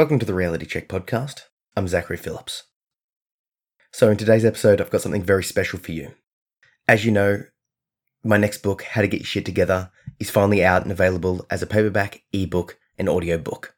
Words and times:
Welcome 0.00 0.18
to 0.20 0.24
the 0.24 0.32
Reality 0.32 0.64
Check 0.64 0.88
podcast. 0.88 1.42
I'm 1.76 1.86
Zachary 1.86 2.16
Phillips. 2.16 2.62
So, 3.92 4.08
in 4.08 4.16
today's 4.16 4.46
episode, 4.46 4.80
I've 4.80 4.88
got 4.88 5.02
something 5.02 5.22
very 5.22 5.44
special 5.44 5.78
for 5.78 5.92
you. 5.92 6.12
As 6.88 7.04
you 7.04 7.12
know, 7.12 7.42
my 8.24 8.38
next 8.38 8.62
book, 8.62 8.80
How 8.80 9.02
to 9.02 9.08
Get 9.08 9.20
Your 9.20 9.26
Shit 9.26 9.44
Together, 9.44 9.90
is 10.18 10.30
finally 10.30 10.64
out 10.64 10.84
and 10.84 10.90
available 10.90 11.44
as 11.50 11.60
a 11.60 11.66
paperback, 11.66 12.22
ebook, 12.32 12.78
and 12.96 13.10
audiobook. 13.10 13.76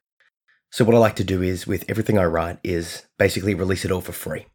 So, 0.71 0.85
what 0.85 0.95
I 0.95 0.99
like 0.99 1.17
to 1.17 1.25
do 1.25 1.41
is, 1.41 1.67
with 1.67 1.83
everything 1.89 2.17
I 2.17 2.23
write, 2.23 2.57
is 2.63 3.05
basically 3.19 3.53
release 3.53 3.83
it 3.83 3.91
all 3.91 3.99
for 3.99 4.13
free. 4.13 4.45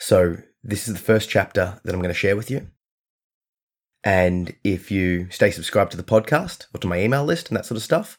So, 0.00 0.38
this 0.64 0.88
is 0.88 0.94
the 0.94 1.00
first 1.00 1.28
chapter 1.28 1.82
that 1.84 1.94
I'm 1.94 2.00
going 2.00 2.08
to 2.08 2.14
share 2.14 2.34
with 2.34 2.50
you. 2.50 2.68
And 4.02 4.56
if 4.64 4.90
you 4.90 5.28
stay 5.30 5.50
subscribed 5.50 5.90
to 5.90 5.98
the 5.98 6.02
podcast 6.02 6.64
or 6.72 6.78
to 6.78 6.86
my 6.86 6.98
email 6.98 7.26
list 7.26 7.48
and 7.48 7.58
that 7.58 7.66
sort 7.66 7.76
of 7.76 7.82
stuff, 7.82 8.18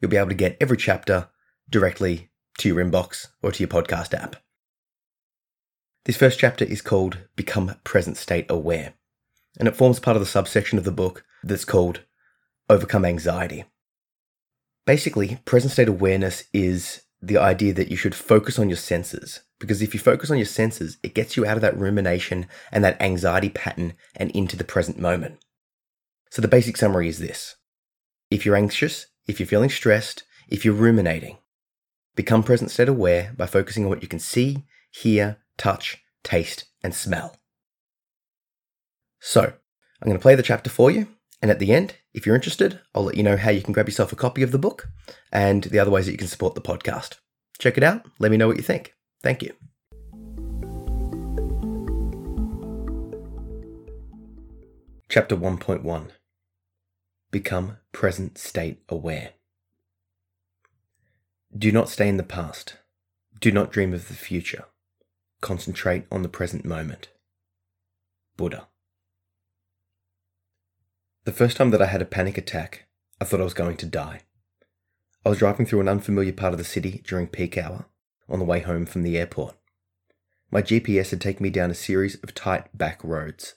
you'll 0.00 0.12
be 0.12 0.16
able 0.16 0.28
to 0.28 0.34
get 0.36 0.56
every 0.60 0.76
chapter 0.76 1.26
directly 1.68 2.30
to 2.58 2.68
your 2.68 2.84
inbox 2.84 3.28
or 3.42 3.52
to 3.52 3.62
your 3.62 3.68
podcast 3.68 4.14
app. 4.14 4.36
This 6.04 6.16
first 6.16 6.38
chapter 6.38 6.64
is 6.64 6.82
called 6.82 7.18
Become 7.36 7.76
Present 7.84 8.16
State 8.16 8.46
Aware, 8.48 8.94
and 9.58 9.68
it 9.68 9.76
forms 9.76 10.00
part 10.00 10.16
of 10.16 10.20
the 10.20 10.26
subsection 10.26 10.78
of 10.78 10.84
the 10.84 10.90
book 10.90 11.24
that's 11.44 11.64
called 11.64 12.00
Overcome 12.68 13.04
Anxiety. 13.04 13.64
Basically, 14.84 15.38
present 15.44 15.72
state 15.72 15.88
awareness 15.88 16.44
is 16.52 17.02
the 17.20 17.38
idea 17.38 17.72
that 17.72 17.88
you 17.88 17.96
should 17.96 18.16
focus 18.16 18.58
on 18.58 18.68
your 18.68 18.76
senses, 18.76 19.42
because 19.60 19.80
if 19.80 19.94
you 19.94 20.00
focus 20.00 20.28
on 20.28 20.38
your 20.38 20.46
senses, 20.46 20.98
it 21.04 21.14
gets 21.14 21.36
you 21.36 21.46
out 21.46 21.56
of 21.56 21.60
that 21.60 21.78
rumination 21.78 22.46
and 22.72 22.82
that 22.82 23.00
anxiety 23.00 23.48
pattern 23.48 23.94
and 24.16 24.32
into 24.32 24.56
the 24.56 24.64
present 24.64 24.98
moment. 24.98 25.38
So, 26.30 26.42
the 26.42 26.48
basic 26.48 26.76
summary 26.76 27.08
is 27.08 27.20
this 27.20 27.54
if 28.28 28.44
you're 28.44 28.56
anxious, 28.56 29.06
if 29.28 29.38
you're 29.38 29.46
feeling 29.46 29.70
stressed, 29.70 30.24
if 30.48 30.64
you're 30.64 30.74
ruminating, 30.74 31.38
Become 32.14 32.42
present 32.42 32.70
state 32.70 32.88
aware 32.88 33.32
by 33.36 33.46
focusing 33.46 33.84
on 33.84 33.90
what 33.90 34.02
you 34.02 34.08
can 34.08 34.18
see, 34.18 34.66
hear, 34.90 35.38
touch, 35.56 36.02
taste, 36.22 36.64
and 36.82 36.94
smell. 36.94 37.36
So, 39.18 39.44
I'm 39.44 40.06
going 40.06 40.18
to 40.18 40.22
play 40.22 40.34
the 40.34 40.42
chapter 40.42 40.68
for 40.68 40.90
you, 40.90 41.08
and 41.40 41.50
at 41.50 41.58
the 41.58 41.72
end, 41.72 41.94
if 42.12 42.26
you're 42.26 42.34
interested, 42.34 42.80
I'll 42.94 43.04
let 43.04 43.16
you 43.16 43.22
know 43.22 43.38
how 43.38 43.50
you 43.50 43.62
can 43.62 43.72
grab 43.72 43.88
yourself 43.88 44.12
a 44.12 44.16
copy 44.16 44.42
of 44.42 44.52
the 44.52 44.58
book 44.58 44.88
and 45.32 45.64
the 45.64 45.78
other 45.78 45.90
ways 45.90 46.04
that 46.06 46.12
you 46.12 46.18
can 46.18 46.26
support 46.26 46.54
the 46.54 46.60
podcast. 46.60 47.16
Check 47.58 47.78
it 47.78 47.82
out, 47.82 48.04
let 48.18 48.30
me 48.30 48.36
know 48.36 48.48
what 48.48 48.58
you 48.58 48.62
think. 48.62 48.94
Thank 49.22 49.42
you. 49.42 49.54
Chapter 55.08 55.36
1.1 55.36 56.10
Become 57.30 57.78
present 57.92 58.36
state 58.36 58.82
aware. 58.88 59.30
Do 61.56 61.70
not 61.70 61.90
stay 61.90 62.08
in 62.08 62.16
the 62.16 62.22
past. 62.22 62.78
Do 63.38 63.52
not 63.52 63.70
dream 63.70 63.92
of 63.92 64.08
the 64.08 64.14
future. 64.14 64.64
Concentrate 65.42 66.06
on 66.10 66.22
the 66.22 66.28
present 66.28 66.64
moment. 66.64 67.08
Buddha. 68.38 68.68
The 71.24 71.32
first 71.32 71.58
time 71.58 71.70
that 71.70 71.82
I 71.82 71.86
had 71.86 72.00
a 72.00 72.06
panic 72.06 72.38
attack, 72.38 72.88
I 73.20 73.24
thought 73.24 73.40
I 73.40 73.44
was 73.44 73.52
going 73.52 73.76
to 73.76 73.86
die. 73.86 74.22
I 75.26 75.28
was 75.28 75.38
driving 75.38 75.66
through 75.66 75.82
an 75.82 75.88
unfamiliar 75.88 76.32
part 76.32 76.54
of 76.54 76.58
the 76.58 76.64
city 76.64 77.02
during 77.06 77.26
peak 77.26 77.58
hour 77.58 77.84
on 78.30 78.38
the 78.38 78.46
way 78.46 78.60
home 78.60 78.86
from 78.86 79.02
the 79.02 79.18
airport. 79.18 79.54
My 80.50 80.62
GPS 80.62 81.10
had 81.10 81.20
taken 81.20 81.42
me 81.42 81.50
down 81.50 81.70
a 81.70 81.74
series 81.74 82.16
of 82.22 82.34
tight 82.34 82.76
back 82.76 83.04
roads, 83.04 83.56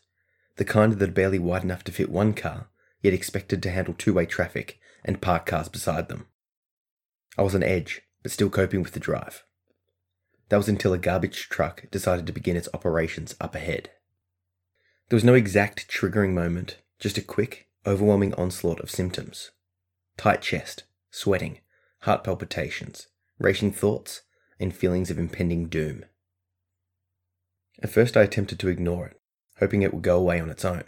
the 0.58 0.66
kind 0.66 0.92
that 0.92 1.10
are 1.10 1.14
barely 1.14 1.40
wide 1.40 1.64
enough 1.64 1.86
to 1.86 1.94
fit 1.94 2.10
one 2.10 2.34
car, 2.34 2.68
yet 3.02 3.14
expected 3.14 3.64
to 3.64 3.72
handle 3.72 3.94
two 3.94 4.14
way 4.14 4.26
traffic 4.26 4.80
and 5.06 5.22
parked 5.22 5.46
cars 5.46 5.70
beside 5.70 6.10
them. 6.10 6.28
I 7.38 7.44
was 7.44 7.56
on 7.56 7.64
edge, 7.64 8.02
but 8.24 8.32
still 8.32 8.50
coping 8.50 8.82
with 8.82 8.94
the 8.94 9.00
drive. 9.00 9.44
That 10.50 10.58
was 10.58 10.70
until 10.70 10.94
a 10.94 10.98
garbage 10.98 11.50
truck 11.50 11.90
decided 11.92 12.28
to 12.28 12.34
begin 12.34 12.56
its 12.56 12.70
operations 12.74 13.36
up 13.42 13.56
ahead. 13.56 13.90
There 15.10 15.18
was 15.18 15.24
no 15.24 15.34
exact 15.34 15.88
triggering 15.90 16.34
moment, 16.34 16.82
just 17.00 17.18
a 17.18 17.22
quick, 17.22 17.68
overwhelming 17.86 18.34
onslaught 18.36 18.80
of 18.80 18.90
symptoms 18.90 19.52
tight 20.18 20.42
chest, 20.42 20.84
sweating, 21.12 21.60
heart 22.02 22.24
palpitations, 22.24 23.08
racing 23.38 23.74
thoughts, 23.74 24.22
and 24.60 24.74
feelings 24.74 25.12
of 25.12 25.20
impending 25.20 25.68
doom. 25.68 26.06
At 27.84 27.90
first, 27.90 28.16
I 28.16 28.22
attempted 28.22 28.60
to 28.60 28.70
ignore 28.70 29.08
it, 29.08 29.22
hoping 29.60 29.82
it 29.82 29.94
would 29.94 30.04
go 30.04 30.18
away 30.18 30.40
on 30.40 30.50
its 30.50 30.64
own. 30.64 30.86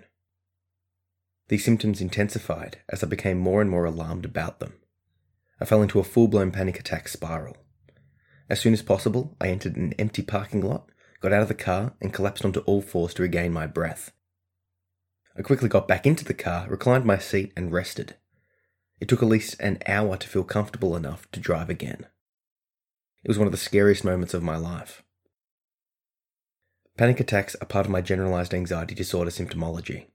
These 1.49 1.65
symptoms 1.65 1.99
intensified 1.99 2.77
as 2.87 3.03
I 3.03 3.07
became 3.07 3.37
more 3.37 3.61
and 3.61 3.69
more 3.69 3.85
alarmed 3.85 4.23
about 4.23 4.59
them. 4.59 4.75
I 5.59 5.65
fell 5.65 5.81
into 5.81 5.99
a 5.99 6.03
full 6.03 6.27
blown 6.27 6.51
panic 6.51 6.79
attack 6.79 7.07
spiral. 7.07 7.57
As 8.49 8.59
soon 8.59 8.73
as 8.73 8.81
possible, 8.81 9.35
I 9.41 9.49
entered 9.49 9.75
an 9.75 9.93
empty 9.93 10.21
parking 10.21 10.61
lot, 10.61 10.89
got 11.21 11.33
out 11.33 11.41
of 11.41 11.47
the 11.47 11.53
car, 11.53 11.93
and 12.01 12.13
collapsed 12.13 12.45
onto 12.45 12.61
all 12.61 12.81
fours 12.81 13.13
to 13.15 13.23
regain 13.23 13.51
my 13.51 13.67
breath. 13.67 14.11
I 15.37 15.41
quickly 15.41 15.69
got 15.69 15.87
back 15.87 16.07
into 16.07 16.23
the 16.23 16.33
car, 16.33 16.67
reclined 16.69 17.05
my 17.05 17.17
seat, 17.17 17.53
and 17.55 17.71
rested. 17.71 18.15
It 18.99 19.07
took 19.07 19.21
at 19.21 19.29
least 19.29 19.59
an 19.59 19.79
hour 19.87 20.17
to 20.17 20.27
feel 20.27 20.43
comfortable 20.43 20.95
enough 20.95 21.29
to 21.31 21.39
drive 21.39 21.69
again. 21.69 22.07
It 23.23 23.27
was 23.27 23.37
one 23.37 23.47
of 23.47 23.51
the 23.51 23.57
scariest 23.57 24.03
moments 24.03 24.33
of 24.33 24.41
my 24.41 24.57
life. 24.57 25.03
Panic 26.97 27.19
attacks 27.19 27.55
are 27.61 27.67
part 27.67 27.85
of 27.85 27.91
my 27.91 28.01
generalized 28.01 28.53
anxiety 28.53 28.95
disorder 28.95 29.29
symptomology. 29.29 30.07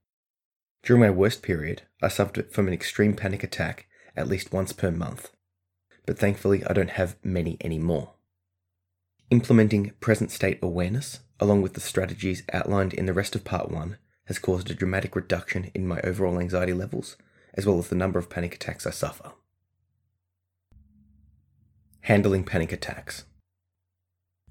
During 0.83 1.01
my 1.01 1.11
worst 1.11 1.43
period, 1.43 1.83
I 2.03 2.09
suffered 2.09 2.53
from 2.53 2.67
an 2.67 2.75
extreme 2.75 3.15
panic 3.15 3.45
attack 3.45 3.87
at 4.17 4.29
least 4.29 4.53
once 4.53 4.73
per 4.73 4.91
month. 4.91 5.31
But 6.07 6.19
thankfully, 6.19 6.65
I 6.65 6.73
don't 6.73 6.91
have 6.91 7.17
many 7.23 7.57
anymore. 7.61 8.15
Implementing 9.31 9.93
present 10.01 10.31
state 10.31 10.59
awareness, 10.63 11.21
along 11.41 11.63
with 11.63 11.75
the 11.75 11.81
strategies 11.81 12.43
outlined 12.53 12.93
in 12.93 13.07
the 13.07 13.13
rest 13.13 13.35
of 13.35 13.45
Part 13.45 13.71
1, 13.71 13.97
has 14.27 14.39
caused 14.39 14.71
a 14.71 14.75
dramatic 14.75 15.17
reduction 15.17 15.71
in 15.75 15.87
my 15.87 16.01
overall 16.03 16.39
anxiety 16.39 16.73
levels, 16.73 17.17
as 17.55 17.67
well 17.67 17.79
as 17.79 17.89
the 17.89 17.95
number 17.97 18.19
of 18.19 18.31
panic 18.31 18.55
attacks 18.55 18.87
I 18.87 18.91
suffer. 18.91 19.33
Handling 22.03 22.45
panic 22.45 22.73
attacks. 22.73 23.25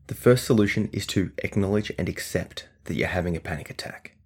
The 0.07 0.15
first 0.15 0.45
solution 0.45 0.89
is 0.91 1.05
to 1.07 1.31
acknowledge 1.37 1.91
and 1.97 2.09
accept 2.09 2.67
that 2.85 2.95
you're 2.95 3.07
having 3.07 3.35
a 3.35 3.39
panic 3.39 3.69
attack. 3.69 4.17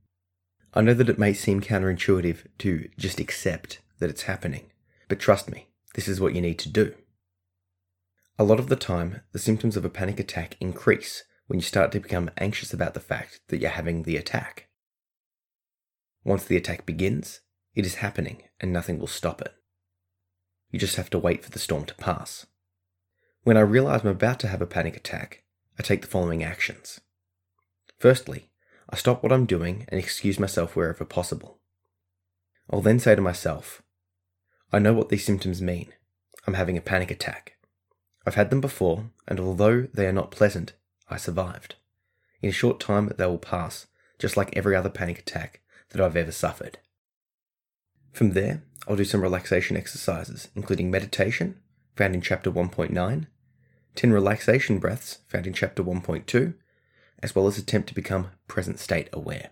I 0.73 0.81
know 0.81 0.93
that 0.93 1.09
it 1.09 1.19
may 1.19 1.33
seem 1.33 1.61
counterintuitive 1.61 2.47
to 2.59 2.89
just 2.97 3.19
accept 3.19 3.79
that 3.99 4.09
it's 4.09 4.23
happening, 4.23 4.71
but 5.07 5.19
trust 5.19 5.49
me, 5.49 5.67
this 5.93 6.07
is 6.07 6.19
what 6.19 6.33
you 6.33 6.41
need 6.41 6.59
to 6.59 6.69
do. 6.69 6.93
A 8.37 8.43
lot 8.43 8.59
of 8.59 8.67
the 8.67 8.75
time, 8.75 9.21
the 9.31 9.39
symptoms 9.39 9.77
of 9.77 9.85
a 9.85 9.89
panic 9.89 10.19
attack 10.19 10.57
increase 10.59 11.23
when 11.47 11.59
you 11.59 11.63
start 11.63 11.91
to 11.91 11.99
become 11.99 12.31
anxious 12.37 12.73
about 12.73 12.93
the 12.93 12.99
fact 12.99 13.39
that 13.47 13.57
you're 13.57 13.69
having 13.69 14.03
the 14.03 14.17
attack. 14.17 14.67
Once 16.23 16.43
the 16.43 16.57
attack 16.57 16.85
begins, 16.85 17.41
it 17.75 17.85
is 17.85 17.95
happening 17.95 18.43
and 18.59 18.73
nothing 18.73 18.99
will 18.99 19.07
stop 19.07 19.41
it. 19.41 19.53
You 20.71 20.79
just 20.79 20.95
have 20.95 21.09
to 21.11 21.19
wait 21.19 21.43
for 21.43 21.51
the 21.51 21.59
storm 21.59 21.85
to 21.85 21.95
pass. 21.95 22.45
When 23.43 23.57
I 23.57 23.61
realize 23.61 24.01
I'm 24.01 24.07
about 24.07 24.39
to 24.39 24.47
have 24.47 24.61
a 24.61 24.65
panic 24.67 24.97
attack, 24.97 25.43
I 25.79 25.83
take 25.83 26.01
the 26.01 26.07
following 26.07 26.43
actions. 26.43 26.99
Firstly, 27.99 28.49
I 28.89 28.95
stop 28.95 29.23
what 29.23 29.31
I'm 29.31 29.45
doing 29.45 29.85
and 29.89 29.99
excuse 29.99 30.39
myself 30.39 30.75
wherever 30.75 31.05
possible. 31.05 31.59
I'll 32.69 32.81
then 32.81 32.99
say 32.99 33.15
to 33.15 33.21
myself, 33.21 33.83
I 34.71 34.79
know 34.79 34.93
what 34.93 35.09
these 35.09 35.25
symptoms 35.25 35.61
mean. 35.61 35.93
I'm 36.47 36.53
having 36.53 36.77
a 36.77 36.81
panic 36.81 37.11
attack. 37.11 37.57
I've 38.25 38.35
had 38.35 38.49
them 38.49 38.61
before, 38.61 39.11
and 39.27 39.39
although 39.39 39.87
they 39.93 40.07
are 40.07 40.11
not 40.11 40.31
pleasant, 40.31 40.73
I 41.09 41.17
survived. 41.17 41.75
In 42.41 42.49
a 42.49 42.53
short 42.53 42.79
time, 42.79 43.11
they 43.17 43.25
will 43.25 43.37
pass, 43.37 43.87
just 44.19 44.35
like 44.37 44.55
every 44.55 44.75
other 44.75 44.89
panic 44.89 45.19
attack 45.19 45.61
that 45.89 46.01
I've 46.01 46.17
ever 46.17 46.31
suffered. 46.31 46.79
From 48.11 48.31
there, 48.31 48.63
I'll 48.87 48.95
do 48.95 49.05
some 49.05 49.21
relaxation 49.21 49.77
exercises, 49.77 50.49
including 50.55 50.89
meditation, 50.89 51.59
found 51.95 52.15
in 52.15 52.21
chapter 52.21 52.51
1.9, 52.51 53.27
10 53.95 54.11
relaxation 54.11 54.79
breaths, 54.79 55.19
found 55.27 55.47
in 55.47 55.53
chapter 55.53 55.83
1.2, 55.83 56.53
as 57.21 57.35
well 57.35 57.47
as 57.47 57.57
attempt 57.57 57.89
to 57.89 57.95
become 57.95 58.31
present 58.47 58.79
state 58.79 59.09
aware. 59.13 59.49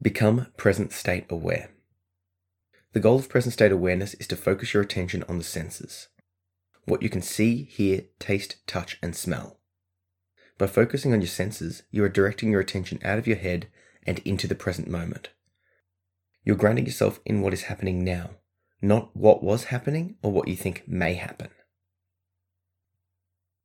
Become 0.00 0.48
present 0.56 0.92
state 0.92 1.26
aware. 1.30 1.70
The 2.92 3.00
goal 3.00 3.18
of 3.18 3.28
present 3.28 3.54
state 3.54 3.72
awareness 3.72 4.14
is 4.14 4.26
to 4.28 4.36
focus 4.36 4.74
your 4.74 4.82
attention 4.82 5.24
on 5.28 5.38
the 5.38 5.44
senses 5.44 6.08
what 6.84 7.00
you 7.00 7.08
can 7.08 7.22
see, 7.22 7.62
hear, 7.62 8.02
taste, 8.18 8.56
touch, 8.66 8.98
and 9.00 9.14
smell. 9.14 9.60
By 10.58 10.66
focusing 10.66 11.12
on 11.12 11.20
your 11.20 11.28
senses, 11.28 11.84
you 11.92 12.02
are 12.02 12.08
directing 12.08 12.50
your 12.50 12.60
attention 12.60 12.98
out 13.04 13.18
of 13.18 13.26
your 13.26 13.36
head 13.36 13.68
and 14.04 14.18
into 14.20 14.48
the 14.48 14.56
present 14.56 14.88
moment. 14.88 15.30
You're 16.44 16.56
grounding 16.56 16.86
yourself 16.86 17.20
in 17.24 17.40
what 17.40 17.52
is 17.52 17.62
happening 17.62 18.02
now, 18.02 18.30
not 18.80 19.16
what 19.16 19.44
was 19.44 19.64
happening 19.64 20.16
or 20.22 20.32
what 20.32 20.48
you 20.48 20.56
think 20.56 20.82
may 20.88 21.14
happen. 21.14 21.50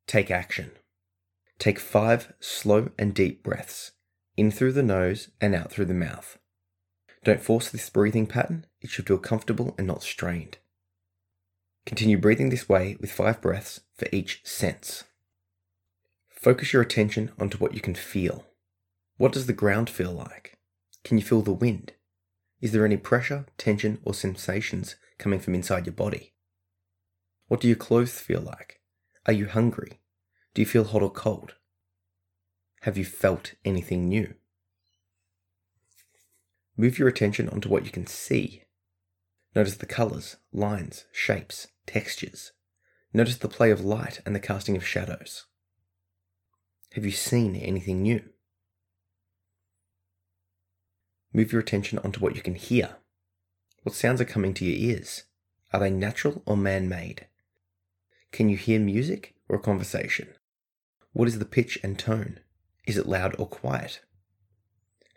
Take 0.06 0.29
action. 0.29 0.71
Take 1.57 1.79
five 1.79 2.33
slow 2.39 2.91
and 3.00 3.15
deep 3.15 3.41
breaths, 3.41 3.94
in 4.38 4.51
through 4.51 4.74
the 4.74 4.83
nose 4.83 5.29
and 5.41 5.56
out 5.56 5.71
through 5.71 5.85
the 5.85 5.94
mouth. 5.95 6.38
Don't 7.27 7.41
force 7.41 7.69
this 7.69 7.89
breathing 7.89 8.25
pattern, 8.25 8.65
it 8.79 8.89
should 8.89 9.06
feel 9.06 9.18
comfortable 9.18 9.75
and 9.77 9.85
not 9.85 10.01
strained. 10.01 10.59
Continue 11.85 12.18
breathing 12.18 12.51
this 12.51 12.69
way 12.69 12.95
with 13.01 13.12
five 13.12 13.41
breaths 13.41 13.81
for 13.97 14.07
each 14.13 14.39
sense. 14.45 15.03
Focus 16.29 16.71
your 16.71 16.81
attention 16.81 17.33
onto 17.38 17.57
what 17.57 17.74
you 17.74 17.81
can 17.81 17.95
feel. 17.95 18.45
What 19.18 19.33
does 19.33 19.45
the 19.45 19.51
ground 19.51 19.89
feel 19.89 20.13
like? 20.13 20.57
Can 21.03 21.18
you 21.18 21.24
feel 21.25 21.41
the 21.41 21.51
wind? 21.51 21.91
Is 22.62 22.71
there 22.71 22.85
any 22.85 22.95
pressure, 22.95 23.45
tension, 23.57 24.00
or 24.06 24.13
sensations 24.13 24.95
coming 25.18 25.41
from 25.41 25.53
inside 25.53 25.85
your 25.85 25.95
body? 25.95 26.31
What 27.50 27.59
do 27.59 27.68
your 27.68 27.75
clothes 27.75 28.21
feel 28.21 28.39
like? 28.39 28.79
Are 29.25 29.33
you 29.33 29.47
hungry? 29.47 30.00
Do 30.53 30.62
you 30.62 30.65
feel 30.65 30.85
hot 30.85 31.01
or 31.01 31.12
cold? 31.12 31.56
Have 32.83 32.97
you 32.97 33.03
felt 33.03 33.56
anything 33.65 34.07
new? 34.07 34.35
Move 36.79 37.00
your 37.00 37.07
attention 37.07 37.50
onto 37.50 37.69
what 37.69 37.85
you 37.85 37.91
can 37.91 38.06
see. 38.06 38.62
Notice 39.56 39.77
the 39.77 39.88
colours, 39.88 40.38
lines, 40.53 41.06
shapes, 41.12 41.68
textures. 41.88 42.51
Notice 43.12 43.38
the 43.38 43.50
play 43.50 43.71
of 43.71 43.83
light 43.83 44.21
and 44.27 44.35
the 44.35 44.39
casting 44.39 44.75
of 44.77 44.85
shadows. 44.85 45.47
Have 46.94 47.03
you 47.03 47.12
seen 47.12 47.56
anything 47.56 48.03
new? 48.03 48.21
Move 51.33 51.51
your 51.51 51.62
attention 51.62 51.97
onto 52.00 52.19
what 52.19 52.35
you 52.35 52.44
can 52.44 52.56
hear. 52.56 52.97
What 53.81 53.95
sounds 53.95 54.21
are 54.21 54.25
coming 54.25 54.53
to 54.56 54.65
your 54.65 54.77
ears? 54.77 55.24
Are 55.74 55.79
they 55.79 55.89
natural 55.89 56.44
or 56.45 56.56
man 56.56 56.88
made? 56.88 57.27
Can 58.31 58.50
you 58.50 58.57
hear 58.57 58.79
music 58.79 59.33
or 59.50 59.56
a 59.56 59.62
conversation? 59.62 60.29
What 61.13 61.27
is 61.27 61.39
the 61.39 61.45
pitch 61.45 61.79
and 61.83 61.97
tone? 61.97 62.39
Is 62.85 62.97
it 62.97 63.07
loud 63.07 63.35
or 63.39 63.47
quiet? 63.47 64.01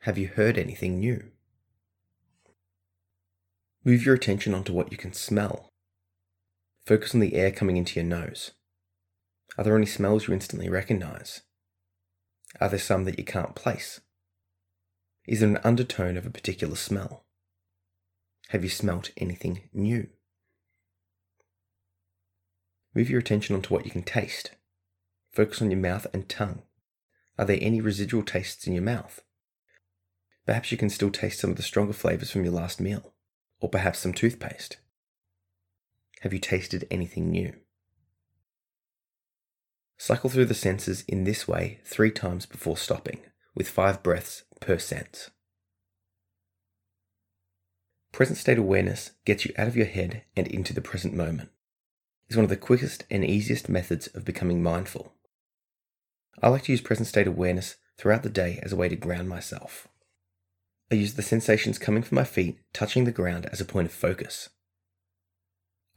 Have 0.02 0.16
you 0.16 0.28
heard 0.28 0.56
anything 0.56 0.98
new? 0.98 1.32
Move 3.84 4.04
your 4.04 4.14
attention 4.14 4.54
onto 4.54 4.72
what 4.72 4.92
you 4.92 4.98
can 4.98 5.12
smell. 5.12 5.70
Focus 6.84 7.14
on 7.14 7.20
the 7.20 7.34
air 7.34 7.50
coming 7.50 7.76
into 7.76 7.98
your 7.98 8.08
nose. 8.08 8.50
Are 9.56 9.64
there 9.64 9.76
any 9.76 9.86
smells 9.86 10.28
you 10.28 10.34
instantly 10.34 10.68
recognize? 10.68 11.42
Are 12.60 12.68
there 12.68 12.78
some 12.78 13.04
that 13.04 13.18
you 13.18 13.24
can't 13.24 13.54
place? 13.54 14.00
Is 15.26 15.40
there 15.40 15.48
an 15.48 15.60
undertone 15.64 16.16
of 16.16 16.26
a 16.26 16.30
particular 16.30 16.76
smell? 16.76 17.24
Have 18.48 18.64
you 18.64 18.70
smelt 18.70 19.10
anything 19.16 19.68
new? 19.72 20.08
Move 22.94 23.08
your 23.08 23.20
attention 23.20 23.54
onto 23.54 23.72
what 23.72 23.84
you 23.84 23.90
can 23.90 24.02
taste. 24.02 24.50
Focus 25.32 25.62
on 25.62 25.70
your 25.70 25.80
mouth 25.80 26.06
and 26.12 26.28
tongue. 26.28 26.62
Are 27.38 27.44
there 27.44 27.58
any 27.60 27.80
residual 27.80 28.24
tastes 28.24 28.66
in 28.66 28.72
your 28.72 28.82
mouth? 28.82 29.22
Perhaps 30.44 30.72
you 30.72 30.78
can 30.78 30.90
still 30.90 31.10
taste 31.10 31.40
some 31.40 31.50
of 31.50 31.56
the 31.56 31.62
stronger 31.62 31.92
flavors 31.92 32.32
from 32.32 32.42
your 32.42 32.52
last 32.52 32.80
meal, 32.80 33.14
or 33.60 33.68
perhaps 33.68 33.98
some 33.98 34.12
toothpaste. 34.12 34.78
Have 36.20 36.32
you 36.32 36.38
tasted 36.38 36.86
anything 36.90 37.30
new? 37.30 37.54
Cycle 39.96 40.30
through 40.30 40.46
the 40.46 40.54
senses 40.54 41.04
in 41.06 41.24
this 41.24 41.46
way 41.46 41.80
three 41.84 42.10
times 42.10 42.46
before 42.46 42.76
stopping, 42.76 43.20
with 43.54 43.68
five 43.68 44.02
breaths 44.02 44.44
per 44.60 44.78
sense. 44.78 45.30
Present 48.12 48.38
state 48.38 48.58
awareness 48.58 49.12
gets 49.24 49.44
you 49.44 49.52
out 49.56 49.68
of 49.68 49.76
your 49.76 49.86
head 49.86 50.24
and 50.36 50.46
into 50.48 50.72
the 50.72 50.80
present 50.80 51.14
moment. 51.14 51.50
It's 52.26 52.36
one 52.36 52.44
of 52.44 52.50
the 52.50 52.56
quickest 52.56 53.04
and 53.10 53.24
easiest 53.24 53.68
methods 53.68 54.06
of 54.08 54.24
becoming 54.24 54.62
mindful. 54.62 55.12
I 56.42 56.48
like 56.48 56.62
to 56.62 56.72
use 56.72 56.80
present 56.80 57.06
state 57.06 57.26
awareness 57.26 57.76
throughout 57.98 58.22
the 58.22 58.30
day 58.30 58.58
as 58.62 58.72
a 58.72 58.76
way 58.76 58.88
to 58.88 58.96
ground 58.96 59.28
myself. 59.28 59.86
I 60.90 60.96
use 60.96 61.14
the 61.14 61.22
sensations 61.22 61.78
coming 61.78 62.02
from 62.02 62.16
my 62.16 62.24
feet 62.24 62.58
touching 62.72 63.04
the 63.04 63.12
ground 63.12 63.46
as 63.46 63.60
a 63.60 63.64
point 63.64 63.86
of 63.86 63.92
focus. 63.92 64.48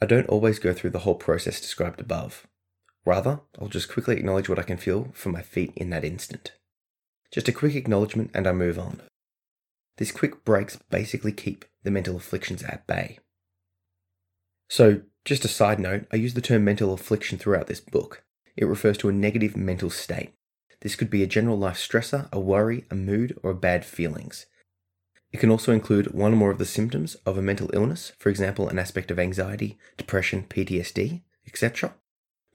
I 0.01 0.05
don't 0.05 0.29
always 0.29 0.59
go 0.59 0.73
through 0.73 0.91
the 0.91 0.99
whole 0.99 1.15
process 1.15 1.59
described 1.59 1.99
above. 1.99 2.45
Rather, 3.05 3.41
I'll 3.59 3.69
just 3.69 3.91
quickly 3.91 4.17
acknowledge 4.17 4.49
what 4.49 4.59
I 4.59 4.63
can 4.63 4.77
feel 4.77 5.09
from 5.13 5.31
my 5.31 5.41
feet 5.41 5.73
in 5.75 5.89
that 5.89 6.05
instant. 6.05 6.53
Just 7.31 7.47
a 7.47 7.51
quick 7.51 7.75
acknowledgement 7.75 8.31
and 8.33 8.45
I 8.45 8.51
move 8.51 8.77
on. 8.77 9.01
These 9.97 10.11
quick 10.11 10.45
breaks 10.45 10.77
basically 10.89 11.31
keep 11.31 11.65
the 11.83 11.91
mental 11.91 12.15
afflictions 12.15 12.63
at 12.63 12.85
bay. 12.85 13.19
So, 14.69 15.01
just 15.25 15.45
a 15.45 15.47
side 15.47 15.79
note, 15.79 16.05
I 16.11 16.17
use 16.17 16.33
the 16.33 16.41
term 16.41 16.63
mental 16.63 16.93
affliction 16.93 17.37
throughout 17.37 17.67
this 17.67 17.79
book. 17.79 18.23
It 18.55 18.65
refers 18.65 18.97
to 18.99 19.09
a 19.09 19.13
negative 19.13 19.57
mental 19.57 19.89
state. 19.89 20.33
This 20.81 20.95
could 20.95 21.09
be 21.09 21.23
a 21.23 21.27
general 21.27 21.57
life 21.57 21.77
stressor, 21.77 22.27
a 22.31 22.39
worry, 22.39 22.85
a 22.91 22.95
mood, 22.95 23.39
or 23.41 23.53
bad 23.53 23.85
feelings. 23.85 24.45
It 25.33 25.41
can 25.41 25.51
also 25.51 25.73
include 25.73 26.13
one 26.13 26.31
or 26.31 26.37
more 26.37 26.51
of 26.51 26.59
the 26.59 26.65
symptoms 26.65 27.15
of 27.25 27.37
a 27.37 27.41
mental 27.41 27.69
illness, 27.73 28.13
for 28.17 28.29
example, 28.29 28.69
an 28.69 28.79
aspect 28.79 29.11
of 29.11 29.19
anxiety, 29.19 29.77
depression, 29.97 30.45
PTSD, 30.47 31.23
etc 31.45 31.93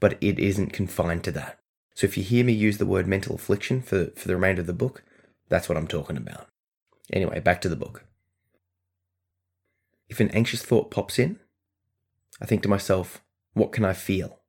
but 0.01 0.17
it 0.21 0.39
isn't 0.39 0.73
confined 0.73 1.25
to 1.25 1.33
that. 1.33 1.59
So 1.95 2.07
if 2.07 2.17
you 2.17 2.23
hear 2.23 2.45
me 2.45 2.53
use 2.53 2.79
the 2.79 2.87
word 2.87 3.07
mental 3.07 3.35
affliction 3.35 3.83
for, 3.83 4.07
for 4.17 4.29
the 4.29 4.35
remainder 4.35 4.61
of 4.61 4.67
the 4.67 4.73
book, 4.73 5.03
that's 5.49 5.69
what 5.69 5.77
I'm 5.77 5.89
talking 5.89 6.17
about. 6.17 6.49
Anyway, 7.13 7.41
back 7.41 7.61
to 7.63 7.69
the 7.69 7.77
book. 7.77 8.05
If 10.09 10.21
an 10.21 10.31
anxious 10.31 10.63
thought 10.63 10.91
pops 10.91 11.19
in, 11.19 11.39
I 12.41 12.47
think 12.47 12.63
to 12.63 12.69
myself, 12.69 13.23
what 13.55 13.73
can 13.73 13.85
I 13.85 13.93
feel? 13.93 14.41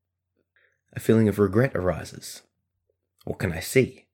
A 0.94 1.00
feeling 1.00 1.28
of 1.28 1.40
regret 1.40 1.76
arises. 1.76 2.44
What 3.26 3.40
can 3.40 3.52
I 3.52 3.60
see? 3.60 4.08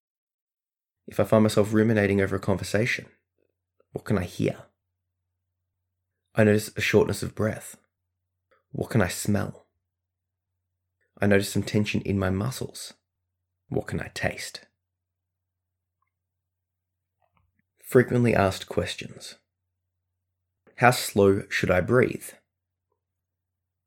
If 1.07 1.19
I 1.19 1.23
find 1.23 1.43
myself 1.43 1.73
ruminating 1.73 2.21
over 2.21 2.35
a 2.35 2.39
conversation, 2.39 3.07
what 3.95 4.03
can 4.03 4.17
I 4.17 4.25
hear? 4.25 4.57
I 6.35 6.43
notice 6.43 6.69
a 6.75 6.81
shortness 6.81 7.23
of 7.23 7.33
breath. 7.33 7.77
What 8.73 8.89
can 8.89 9.01
I 9.01 9.07
smell? 9.07 9.67
I 11.21 11.27
notice 11.27 11.47
some 11.47 11.63
tension 11.63 12.01
in 12.01 12.19
my 12.19 12.29
muscles. 12.29 12.93
What 13.69 13.87
can 13.87 14.01
I 14.01 14.11
taste? 14.13 14.65
Frequently 17.81 18.35
asked 18.35 18.67
questions. 18.67 19.35
How 20.75 20.91
slow 20.91 21.43
should 21.47 21.71
I 21.71 21.79
breathe? 21.79 22.31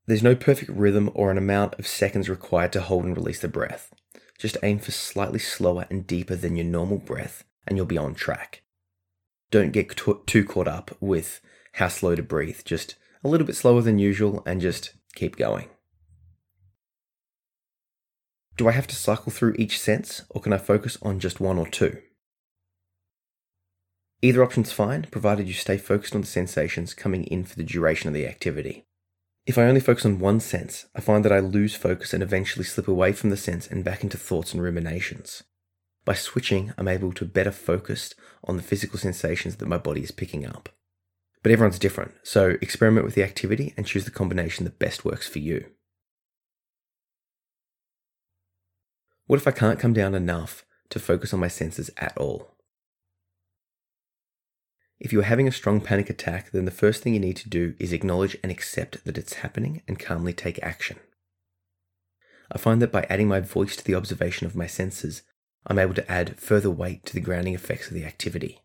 There's 0.07 0.23
no 0.23 0.35
perfect 0.35 0.71
rhythm 0.71 1.11
or 1.13 1.31
an 1.31 1.37
amount 1.37 1.79
of 1.79 1.87
seconds 1.87 2.31
required 2.31 2.73
to 2.73 2.81
hold 2.81 3.05
and 3.05 3.15
release 3.15 3.41
the 3.41 3.49
breath. 3.49 3.93
Just 4.39 4.57
aim 4.63 4.79
for 4.79 4.91
slightly 4.91 5.39
slower 5.39 5.87
and 5.91 6.07
deeper 6.07 6.35
than 6.35 6.57
your 6.57 6.65
normal 6.65 6.97
breath, 6.97 7.45
and 7.67 7.77
you'll 7.77 7.85
be 7.85 7.99
on 7.99 8.15
track. 8.15 8.63
Don't 9.51 9.73
get 9.73 9.97
too 10.27 10.45
caught 10.45 10.69
up 10.69 10.97
with 11.01 11.41
how 11.75 11.89
slow 11.89 12.15
to 12.15 12.23
breathe, 12.23 12.61
just 12.65 12.97
a 13.25 13.29
little 13.29 13.47
bit 13.47 13.57
slower 13.57 13.81
than 13.81 13.99
usual, 13.99 14.43
and 14.45 14.61
just 14.61 14.93
keep 15.15 15.37
going. 15.37 15.69
Do 18.57 18.69
I 18.69 18.73
have 18.73 18.89
to 18.89 18.97
cycle 18.97 19.33
through 19.33 19.55
each 19.59 19.79
sense, 19.79 20.23
or 20.31 20.41
can 20.41 20.53
I 20.53 20.59
focus 20.59 20.99
on 21.01 21.21
just 21.21 21.41
one 21.41 21.59
or 21.59 21.69
two? 21.69 21.99
Either 24.21 24.43
option's 24.43 24.73
fine, 24.73 25.07
provided 25.11 25.47
you 25.47 25.55
stay 25.55 25.79
focused 25.79 26.15
on 26.15 26.23
the 26.23 26.27
sensations 26.27 26.93
coming 26.93 27.25
in 27.25 27.45
for 27.45 27.55
the 27.55 27.63
duration 27.63 28.09
of 28.09 28.15
the 28.15 28.27
activity. 28.27 28.85
If 29.47 29.57
I 29.57 29.63
only 29.63 29.81
focus 29.81 30.05
on 30.05 30.19
one 30.19 30.41
sense, 30.41 30.87
I 30.95 31.01
find 31.01 31.25
that 31.25 31.33
I 31.33 31.39
lose 31.39 31.77
focus 31.77 32.13
and 32.13 32.23
eventually 32.23 32.65
slip 32.65 32.89
away 32.89 33.13
from 33.13 33.31
the 33.31 33.37
sense 33.37 33.67
and 33.69 33.85
back 33.85 34.03
into 34.03 34.19
thoughts 34.19 34.53
and 34.53 34.63
ruminations. 34.63 35.45
By 36.09 36.15
switching, 36.15 36.73
I'm 36.79 36.89
able 36.89 37.13
to 37.13 37.27
better 37.27 37.51
focus 37.51 38.15
on 38.43 38.57
the 38.57 38.63
physical 38.63 38.99
sensations 38.99 39.57
that 39.57 39.69
my 39.69 39.77
body 39.77 40.03
is 40.03 40.11
picking 40.11 40.47
up. 40.47 40.71
But 41.43 41.53
everyone's 41.53 41.79
different, 41.79 42.13
so 42.23 42.57
experiment 42.63 43.05
with 43.05 43.15
the 43.15 43.23
activity 43.23 43.75
and 43.77 43.85
choose 43.85 44.07
the 44.07 44.11
combination 44.11 44.65
that 44.65 44.79
best 44.79 45.05
works 45.05 45.29
for 45.29 45.39
you. 45.39 45.67
What 49.27 49.39
if 49.39 49.47
I 49.47 49.51
can't 49.51 49.79
come 49.79 49.93
down 49.93 50.15
enough 50.15 50.65
to 50.89 50.99
focus 50.99 51.35
on 51.35 51.41
my 51.41 51.49
senses 51.49 51.91
at 51.99 52.17
all? 52.17 52.55
If 54.99 55.13
you're 55.13 55.25
having 55.25 55.47
a 55.47 55.53
strong 55.53 55.79
panic 55.79 56.09
attack, 56.09 56.53
then 56.53 56.65
the 56.65 56.71
first 56.71 57.03
thing 57.03 57.13
you 57.13 57.21
need 57.21 57.37
to 57.37 57.51
do 57.51 57.75
is 57.79 57.93
acknowledge 57.93 58.35
and 58.43 58.51
accept 58.51 59.05
that 59.05 59.19
it's 59.19 59.35
happening 59.45 59.83
and 59.87 59.99
calmly 59.99 60.33
take 60.33 60.59
action. 60.63 61.01
I 62.51 62.57
find 62.57 62.81
that 62.81 62.93
by 62.93 63.05
adding 63.11 63.29
my 63.29 63.41
voice 63.41 63.77
to 63.77 63.85
the 63.85 63.95
observation 63.95 64.47
of 64.47 64.57
my 64.57 64.67
senses, 64.67 65.21
I'm 65.67 65.79
able 65.79 65.95
to 65.95 66.11
add 66.11 66.39
further 66.41 66.71
weight 66.71 67.05
to 67.07 67.15
the 67.15 67.21
grounding 67.21 67.55
effects 67.55 67.89
of 67.89 67.95
the 67.95 68.05
activity. 68.05 68.63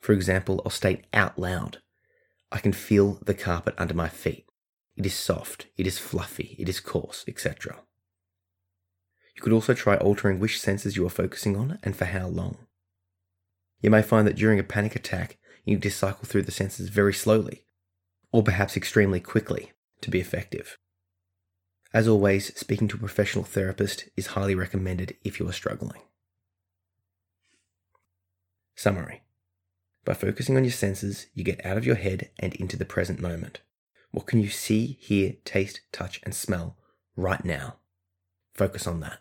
For 0.00 0.12
example, 0.12 0.62
I'll 0.64 0.70
state 0.70 1.04
out 1.12 1.38
loud 1.38 1.78
I 2.54 2.58
can 2.58 2.72
feel 2.72 3.18
the 3.24 3.34
carpet 3.34 3.74
under 3.76 3.94
my 3.94 4.08
feet. 4.08 4.46
It 4.96 5.04
is 5.04 5.14
soft, 5.14 5.66
it 5.76 5.88
is 5.88 5.98
fluffy, 5.98 6.54
it 6.56 6.68
is 6.68 6.78
coarse, 6.78 7.24
etc. 7.26 7.80
You 9.34 9.42
could 9.42 9.52
also 9.52 9.74
try 9.74 9.96
altering 9.96 10.38
which 10.38 10.60
senses 10.60 10.96
you 10.96 11.04
are 11.04 11.10
focusing 11.10 11.56
on 11.56 11.80
and 11.82 11.96
for 11.96 12.04
how 12.04 12.28
long. 12.28 12.58
You 13.80 13.90
may 13.90 14.02
find 14.02 14.24
that 14.28 14.36
during 14.36 14.60
a 14.60 14.62
panic 14.64 14.94
attack, 14.94 15.36
you 15.64 15.74
need 15.74 15.82
to 15.82 15.90
cycle 15.90 16.26
through 16.26 16.42
the 16.42 16.52
senses 16.52 16.90
very 16.90 17.12
slowly, 17.12 17.66
or 18.30 18.44
perhaps 18.44 18.76
extremely 18.76 19.18
quickly, 19.18 19.72
to 20.02 20.10
be 20.10 20.20
effective. 20.20 20.78
As 21.94 22.08
always, 22.08 22.52
speaking 22.58 22.88
to 22.88 22.96
a 22.96 22.98
professional 22.98 23.44
therapist 23.44 24.08
is 24.16 24.26
highly 24.34 24.56
recommended 24.56 25.16
if 25.22 25.38
you 25.38 25.48
are 25.48 25.52
struggling. 25.52 26.00
Summary 28.74 29.22
By 30.04 30.14
focusing 30.14 30.56
on 30.56 30.64
your 30.64 30.72
senses, 30.72 31.28
you 31.34 31.44
get 31.44 31.64
out 31.64 31.76
of 31.76 31.86
your 31.86 31.94
head 31.94 32.30
and 32.40 32.52
into 32.56 32.76
the 32.76 32.84
present 32.84 33.20
moment. 33.20 33.60
What 34.10 34.26
can 34.26 34.40
you 34.40 34.48
see, 34.48 34.98
hear, 35.00 35.34
taste, 35.44 35.82
touch, 35.92 36.20
and 36.24 36.34
smell 36.34 36.76
right 37.14 37.44
now? 37.44 37.76
Focus 38.54 38.88
on 38.88 38.98
that. 38.98 39.20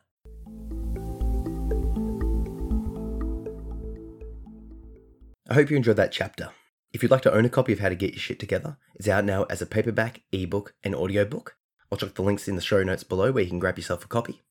I 5.48 5.54
hope 5.54 5.70
you 5.70 5.78
enjoyed 5.78 5.98
that 5.98 6.12
chapter. 6.12 6.50
If 6.92 7.04
you'd 7.04 7.12
like 7.12 7.22
to 7.22 7.34
own 7.34 7.46
a 7.46 7.50
copy 7.50 7.74
of 7.74 7.80
How 7.80 7.90
to 7.90 7.96
Get 7.96 8.14
Your 8.14 8.20
Shit 8.20 8.40
Together, 8.40 8.78
it's 8.96 9.08
out 9.08 9.26
now 9.26 9.44
as 9.44 9.62
a 9.62 9.68
paperback, 9.68 10.22
ebook, 10.32 10.74
and 10.84 10.96
audiobook. 10.96 11.56
I'll 11.94 11.98
chuck 11.98 12.16
the 12.16 12.24
links 12.24 12.48
in 12.48 12.56
the 12.56 12.62
show 12.62 12.82
notes 12.82 13.04
below 13.04 13.32
where 13.32 13.44
you 13.44 13.50
can 13.52 13.60
grab 13.60 13.78
yourself 13.78 14.04
a 14.04 14.08
copy. 14.08 14.42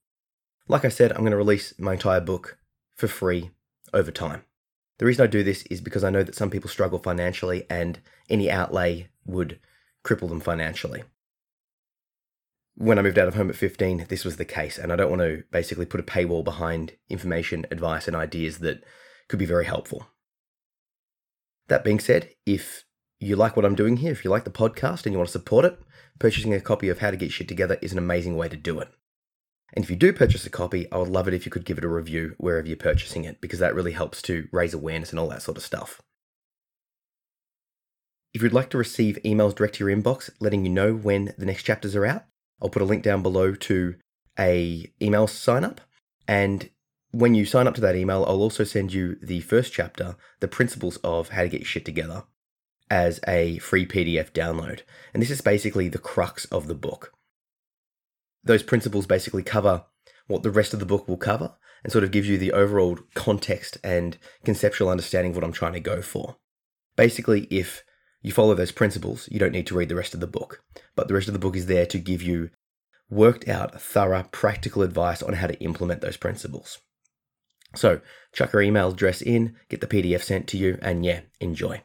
Like 0.68 0.84
I 0.84 0.90
said, 0.90 1.10
I'm 1.10 1.22
going 1.22 1.32
to 1.32 1.36
release 1.36 1.74
my 1.76 1.94
entire 1.94 2.20
book 2.20 2.56
for 2.94 3.08
free 3.08 3.50
over 3.92 4.12
time. 4.12 4.44
The 4.98 5.06
reason 5.06 5.24
I 5.24 5.26
do 5.26 5.42
this 5.42 5.64
is 5.64 5.80
because 5.80 6.04
I 6.04 6.10
know 6.10 6.22
that 6.22 6.36
some 6.36 6.50
people 6.50 6.70
struggle 6.70 7.00
financially 7.00 7.66
and 7.68 7.98
any 8.30 8.48
outlay 8.48 9.08
would 9.26 9.58
cripple 10.04 10.28
them 10.28 10.38
financially. 10.38 11.02
When 12.76 12.96
I 12.96 13.02
moved 13.02 13.18
out 13.18 13.26
of 13.26 13.34
home 13.34 13.50
at 13.50 13.56
15, 13.56 14.06
this 14.08 14.24
was 14.24 14.36
the 14.36 14.44
case, 14.44 14.78
and 14.78 14.92
I 14.92 14.96
don't 14.96 15.10
want 15.10 15.22
to 15.22 15.42
basically 15.50 15.84
put 15.84 15.98
a 15.98 16.04
paywall 16.04 16.44
behind 16.44 16.92
information, 17.08 17.66
advice, 17.72 18.06
and 18.06 18.14
ideas 18.14 18.58
that 18.58 18.84
could 19.26 19.40
be 19.40 19.46
very 19.46 19.64
helpful. 19.64 20.06
That 21.66 21.82
being 21.82 21.98
said, 21.98 22.30
if 22.46 22.84
you 23.28 23.36
like 23.36 23.56
what 23.56 23.64
I'm 23.64 23.74
doing 23.74 23.98
here, 23.98 24.12
if 24.12 24.24
you 24.24 24.30
like 24.30 24.44
the 24.44 24.50
podcast 24.50 25.04
and 25.04 25.12
you 25.12 25.18
want 25.18 25.28
to 25.28 25.32
support 25.32 25.64
it, 25.64 25.78
purchasing 26.18 26.54
a 26.54 26.60
copy 26.60 26.88
of 26.88 26.98
How 26.98 27.10
to 27.10 27.16
Get 27.16 27.32
Shit 27.32 27.48
Together 27.48 27.78
is 27.80 27.92
an 27.92 27.98
amazing 27.98 28.36
way 28.36 28.48
to 28.48 28.56
do 28.56 28.78
it. 28.80 28.88
And 29.74 29.84
if 29.84 29.90
you 29.90 29.96
do 29.96 30.12
purchase 30.12 30.44
a 30.44 30.50
copy, 30.50 30.90
I 30.92 30.98
would 30.98 31.08
love 31.08 31.28
it 31.28 31.34
if 31.34 31.46
you 31.46 31.50
could 31.50 31.64
give 31.64 31.78
it 31.78 31.84
a 31.84 31.88
review 31.88 32.34
wherever 32.38 32.66
you're 32.66 32.76
purchasing 32.76 33.24
it, 33.24 33.40
because 33.40 33.58
that 33.58 33.74
really 33.74 33.92
helps 33.92 34.20
to 34.22 34.48
raise 34.52 34.74
awareness 34.74 35.10
and 35.10 35.18
all 35.18 35.28
that 35.28 35.42
sort 35.42 35.56
of 35.56 35.62
stuff. 35.62 36.02
If 38.34 38.42
you'd 38.42 38.52
like 38.52 38.70
to 38.70 38.78
receive 38.78 39.18
emails 39.24 39.54
direct 39.54 39.76
to 39.76 39.86
your 39.86 39.96
inbox 39.96 40.30
letting 40.40 40.64
you 40.64 40.70
know 40.70 40.94
when 40.94 41.34
the 41.38 41.46
next 41.46 41.62
chapters 41.62 41.94
are 41.94 42.06
out, 42.06 42.24
I'll 42.60 42.70
put 42.70 42.82
a 42.82 42.86
link 42.86 43.02
down 43.02 43.22
below 43.22 43.54
to 43.54 43.96
a 44.38 44.90
email 45.00 45.26
sign 45.26 45.64
up. 45.64 45.80
And 46.26 46.70
when 47.10 47.34
you 47.34 47.44
sign 47.44 47.66
up 47.66 47.74
to 47.74 47.80
that 47.82 47.96
email, 47.96 48.24
I'll 48.24 48.40
also 48.40 48.64
send 48.64 48.92
you 48.92 49.16
the 49.22 49.40
first 49.40 49.72
chapter, 49.72 50.16
The 50.40 50.48
Principles 50.48 50.96
of 50.98 51.30
How 51.30 51.42
to 51.42 51.48
Get 51.48 51.60
Your 51.60 51.66
Shit 51.66 51.84
Together, 51.84 52.24
as 52.92 53.20
a 53.26 53.56
free 53.60 53.86
PDF 53.86 54.32
download. 54.32 54.82
And 55.14 55.22
this 55.22 55.30
is 55.30 55.40
basically 55.40 55.88
the 55.88 55.96
crux 55.96 56.44
of 56.46 56.66
the 56.66 56.74
book. 56.74 57.14
Those 58.44 58.62
principles 58.62 59.06
basically 59.06 59.42
cover 59.42 59.86
what 60.26 60.42
the 60.42 60.50
rest 60.50 60.74
of 60.74 60.78
the 60.78 60.84
book 60.84 61.08
will 61.08 61.16
cover 61.16 61.54
and 61.82 61.90
sort 61.90 62.04
of 62.04 62.10
gives 62.10 62.28
you 62.28 62.36
the 62.36 62.52
overall 62.52 62.98
context 63.14 63.78
and 63.82 64.18
conceptual 64.44 64.90
understanding 64.90 65.30
of 65.30 65.36
what 65.36 65.44
I'm 65.44 65.52
trying 65.52 65.72
to 65.72 65.80
go 65.80 66.02
for. 66.02 66.36
Basically, 66.94 67.48
if 67.50 67.82
you 68.20 68.30
follow 68.30 68.54
those 68.54 68.72
principles, 68.72 69.26
you 69.32 69.38
don't 69.38 69.52
need 69.52 69.66
to 69.68 69.74
read 69.74 69.88
the 69.88 69.96
rest 69.96 70.12
of 70.12 70.20
the 70.20 70.26
book. 70.26 70.62
But 70.94 71.08
the 71.08 71.14
rest 71.14 71.28
of 71.28 71.32
the 71.32 71.40
book 71.40 71.56
is 71.56 71.66
there 71.66 71.86
to 71.86 71.98
give 71.98 72.20
you 72.20 72.50
worked 73.08 73.48
out, 73.48 73.80
thorough, 73.80 74.28
practical 74.32 74.82
advice 74.82 75.22
on 75.22 75.32
how 75.32 75.46
to 75.46 75.58
implement 75.64 76.02
those 76.02 76.18
principles. 76.18 76.78
So, 77.74 78.02
chuck 78.34 78.52
your 78.52 78.60
email 78.60 78.90
address 78.90 79.22
in, 79.22 79.56
get 79.70 79.80
the 79.80 79.86
PDF 79.86 80.22
sent 80.22 80.46
to 80.48 80.58
you, 80.58 80.78
and 80.82 81.06
yeah, 81.06 81.20
enjoy. 81.40 81.82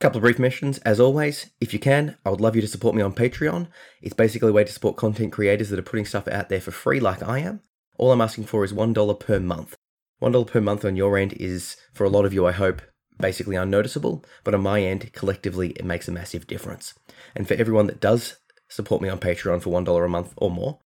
Couple 0.00 0.18
of 0.18 0.22
brief 0.22 0.38
mentions, 0.38 0.78
as 0.78 1.00
always, 1.00 1.50
if 1.60 1.72
you 1.72 1.78
can, 1.78 2.16
I 2.26 2.30
would 2.30 2.40
love 2.40 2.56
you 2.56 2.62
to 2.62 2.68
support 2.68 2.94
me 2.94 3.02
on 3.02 3.14
Patreon. 3.14 3.68
It's 4.02 4.14
basically 4.14 4.50
a 4.50 4.52
way 4.52 4.64
to 4.64 4.72
support 4.72 4.96
content 4.96 5.32
creators 5.32 5.70
that 5.70 5.78
are 5.78 5.82
putting 5.82 6.04
stuff 6.04 6.28
out 6.28 6.48
there 6.48 6.60
for 6.60 6.72
free, 6.72 7.00
like 7.00 7.22
I 7.22 7.38
am. 7.38 7.60
All 7.96 8.12
I'm 8.12 8.20
asking 8.20 8.44
for 8.44 8.64
is 8.64 8.72
$1 8.72 9.20
per 9.20 9.40
month. 9.40 9.76
$1 10.20 10.46
per 10.46 10.60
month 10.60 10.84
on 10.84 10.96
your 10.96 11.16
end 11.16 11.32
is, 11.34 11.76
for 11.92 12.04
a 12.04 12.10
lot 12.10 12.24
of 12.24 12.34
you, 12.34 12.44
I 12.44 12.52
hope, 12.52 12.82
basically 13.18 13.56
unnoticeable, 13.56 14.24
but 14.42 14.54
on 14.54 14.62
my 14.62 14.82
end, 14.82 15.12
collectively, 15.12 15.70
it 15.70 15.84
makes 15.84 16.08
a 16.08 16.12
massive 16.12 16.46
difference. 16.46 16.94
And 17.34 17.46
for 17.46 17.54
everyone 17.54 17.86
that 17.86 18.00
does 18.00 18.36
support 18.68 19.00
me 19.00 19.08
on 19.08 19.20
Patreon 19.20 19.62
for 19.62 19.70
$1 19.70 20.04
a 20.04 20.08
month 20.08 20.34
or 20.36 20.50
more, 20.50 20.80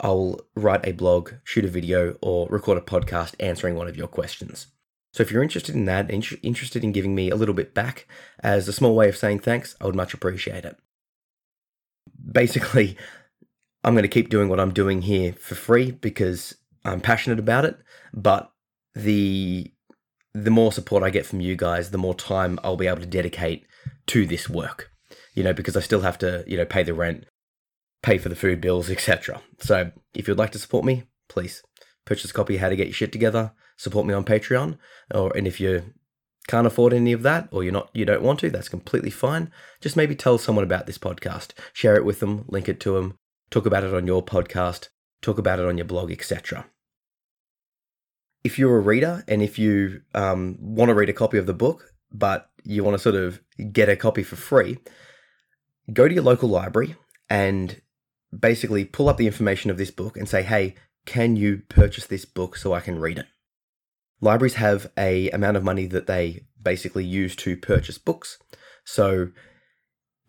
I'll 0.00 0.40
write 0.54 0.86
a 0.86 0.92
blog, 0.92 1.32
shoot 1.44 1.64
a 1.64 1.68
video, 1.68 2.16
or 2.20 2.48
record 2.50 2.78
a 2.78 2.82
podcast 2.82 3.34
answering 3.40 3.76
one 3.76 3.88
of 3.88 3.96
your 3.96 4.08
questions. 4.08 4.66
So 5.12 5.22
if 5.22 5.30
you're 5.30 5.42
interested 5.42 5.74
in 5.74 5.86
that, 5.86 6.10
interested 6.10 6.84
in 6.84 6.92
giving 6.92 7.14
me 7.14 7.30
a 7.30 7.36
little 7.36 7.54
bit 7.54 7.74
back 7.74 8.06
as 8.40 8.68
a 8.68 8.72
small 8.72 8.94
way 8.94 9.08
of 9.08 9.16
saying 9.16 9.40
thanks, 9.40 9.74
I 9.80 9.86
would 9.86 9.94
much 9.94 10.14
appreciate 10.14 10.64
it. 10.64 10.76
Basically, 12.30 12.96
I'm 13.84 13.94
going 13.94 14.02
to 14.02 14.08
keep 14.08 14.28
doing 14.28 14.48
what 14.48 14.60
I'm 14.60 14.72
doing 14.72 15.02
here 15.02 15.32
for 15.32 15.54
free 15.54 15.92
because 15.92 16.56
I'm 16.84 17.00
passionate 17.00 17.38
about 17.38 17.64
it, 17.64 17.78
but 18.12 18.52
the 18.94 19.72
the 20.34 20.50
more 20.50 20.72
support 20.72 21.02
I 21.02 21.10
get 21.10 21.26
from 21.26 21.40
you 21.40 21.56
guys, 21.56 21.90
the 21.90 21.98
more 21.98 22.14
time 22.14 22.58
I'll 22.62 22.76
be 22.76 22.86
able 22.86 23.00
to 23.00 23.06
dedicate 23.06 23.66
to 24.08 24.26
this 24.26 24.48
work. 24.48 24.90
You 25.34 25.42
know, 25.42 25.52
because 25.52 25.76
I 25.76 25.80
still 25.80 26.02
have 26.02 26.18
to, 26.18 26.44
you 26.46 26.56
know, 26.56 26.64
pay 26.64 26.82
the 26.82 26.94
rent, 26.94 27.24
pay 28.02 28.18
for 28.18 28.28
the 28.28 28.36
food 28.36 28.60
bills, 28.60 28.90
etc. 28.90 29.40
So 29.58 29.90
if 30.14 30.28
you'd 30.28 30.38
like 30.38 30.52
to 30.52 30.58
support 30.58 30.84
me, 30.84 31.04
please 31.28 31.62
purchase 32.08 32.30
a 32.30 32.34
copy 32.34 32.56
How 32.56 32.70
to 32.70 32.76
Get 32.76 32.86
Your 32.86 32.94
Shit 32.94 33.12
Together, 33.12 33.52
support 33.76 34.06
me 34.06 34.14
on 34.14 34.24
Patreon, 34.24 34.78
or 35.14 35.30
and 35.36 35.46
if 35.46 35.60
you 35.60 35.92
can't 36.46 36.66
afford 36.66 36.94
any 36.94 37.12
of 37.12 37.22
that 37.22 37.46
or 37.52 37.62
you're 37.62 37.72
not 37.72 37.90
you 37.92 38.06
don't 38.06 38.22
want 38.22 38.40
to, 38.40 38.48
that's 38.48 38.70
completely 38.70 39.10
fine. 39.10 39.52
Just 39.82 39.96
maybe 39.96 40.16
tell 40.16 40.38
someone 40.38 40.64
about 40.64 40.86
this 40.86 40.96
podcast, 40.96 41.52
share 41.74 41.96
it 41.96 42.06
with 42.06 42.20
them, 42.20 42.46
link 42.48 42.66
it 42.66 42.80
to 42.80 42.94
them, 42.94 43.18
talk 43.50 43.66
about 43.66 43.84
it 43.84 43.92
on 43.92 44.06
your 44.06 44.24
podcast, 44.24 44.88
talk 45.20 45.36
about 45.36 45.58
it 45.58 45.66
on 45.66 45.76
your 45.76 45.84
blog, 45.84 46.10
etc. 46.10 46.66
If 48.42 48.58
you're 48.58 48.78
a 48.78 48.80
reader 48.80 49.22
and 49.28 49.42
if 49.42 49.58
you 49.58 50.00
um, 50.14 50.56
want 50.58 50.88
to 50.88 50.94
read 50.94 51.10
a 51.10 51.12
copy 51.12 51.36
of 51.36 51.46
the 51.46 51.52
book, 51.52 51.92
but 52.10 52.48
you 52.64 52.82
want 52.82 52.94
to 52.94 53.02
sort 53.02 53.16
of 53.16 53.42
get 53.70 53.90
a 53.90 53.96
copy 53.96 54.22
for 54.22 54.36
free, 54.36 54.78
go 55.92 56.08
to 56.08 56.14
your 56.14 56.24
local 56.24 56.48
library 56.48 56.96
and 57.28 57.82
basically 58.36 58.86
pull 58.86 59.10
up 59.10 59.18
the 59.18 59.26
information 59.26 59.70
of 59.70 59.76
this 59.76 59.90
book 59.90 60.16
and 60.16 60.26
say, 60.26 60.42
hey, 60.42 60.74
can 61.08 61.36
you 61.36 61.62
purchase 61.70 62.04
this 62.06 62.26
book 62.26 62.54
so 62.54 62.74
I 62.74 62.80
can 62.80 63.00
read 63.00 63.16
it? 63.16 63.24
Libraries 64.20 64.54
have 64.54 64.90
a 64.98 65.30
amount 65.30 65.56
of 65.56 65.64
money 65.64 65.86
that 65.86 66.06
they 66.06 66.44
basically 66.60 67.04
use 67.04 67.34
to 67.36 67.56
purchase 67.56 67.96
books. 67.96 68.36
So 68.84 69.30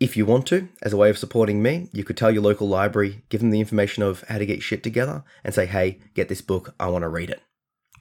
if 0.00 0.16
you 0.16 0.24
want 0.24 0.46
to, 0.46 0.68
as 0.80 0.94
a 0.94 0.96
way 0.96 1.10
of 1.10 1.18
supporting 1.18 1.62
me, 1.62 1.90
you 1.92 2.02
could 2.02 2.16
tell 2.16 2.30
your 2.30 2.42
local 2.42 2.66
library, 2.66 3.24
give 3.28 3.42
them 3.42 3.50
the 3.50 3.60
information 3.60 4.02
of 4.02 4.24
how 4.28 4.38
to 4.38 4.46
get 4.46 4.62
shit 4.62 4.82
together, 4.82 5.22
and 5.44 5.54
say, 5.54 5.66
hey, 5.66 6.00
get 6.14 6.30
this 6.30 6.40
book, 6.40 6.74
I 6.80 6.88
want 6.88 7.02
to 7.02 7.10
read 7.10 7.28
it. 7.28 7.42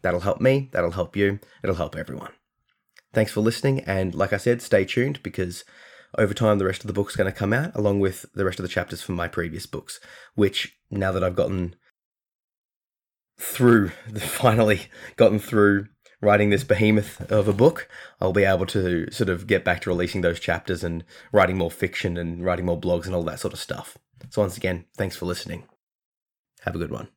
That'll 0.01 0.21
help 0.21 0.39
me, 0.39 0.69
that'll 0.71 0.91
help 0.91 1.17
you, 1.17 1.39
it'll 1.61 1.75
help 1.75 1.97
everyone. 1.97 2.31
Thanks 3.11 3.33
for 3.33 3.41
listening, 3.41 3.81
and 3.81 4.15
like 4.15 4.31
I 4.31 4.37
said, 4.37 4.61
stay 4.61 4.85
tuned 4.85 5.21
because 5.21 5.65
over 6.17 6.33
time, 6.33 6.59
the 6.59 6.65
rest 6.65 6.81
of 6.81 6.87
the 6.87 6.93
book's 6.93 7.17
going 7.17 7.29
to 7.29 7.37
come 7.37 7.51
out 7.51 7.75
along 7.75 7.99
with 7.99 8.25
the 8.33 8.45
rest 8.45 8.57
of 8.57 8.63
the 8.63 8.69
chapters 8.69 9.01
from 9.01 9.15
my 9.15 9.27
previous 9.27 9.65
books, 9.65 9.99
which 10.35 10.77
now 10.89 11.11
that 11.11 11.25
I've 11.25 11.35
gotten 11.35 11.75
through, 13.39 13.89
finally 14.17 14.87
gotten 15.15 15.39
through 15.39 15.87
writing 16.21 16.49
this 16.49 16.63
behemoth 16.63 17.31
of 17.31 17.47
a 17.47 17.53
book, 17.53 17.87
I'll 18.19 18.33
be 18.33 18.43
able 18.43 18.65
to 18.67 19.09
sort 19.11 19.29
of 19.29 19.47
get 19.47 19.63
back 19.63 19.81
to 19.81 19.89
releasing 19.89 20.21
those 20.21 20.39
chapters 20.39 20.83
and 20.83 21.03
writing 21.31 21.57
more 21.57 21.71
fiction 21.71 22.17
and 22.17 22.43
writing 22.43 22.65
more 22.65 22.79
blogs 22.79 23.05
and 23.05 23.15
all 23.15 23.23
that 23.23 23.39
sort 23.39 23.53
of 23.53 23.59
stuff. 23.59 23.97
So, 24.29 24.41
once 24.41 24.57
again, 24.57 24.85
thanks 24.97 25.15
for 25.15 25.25
listening. 25.25 25.63
Have 26.61 26.75
a 26.75 26.79
good 26.79 26.91
one. 26.91 27.07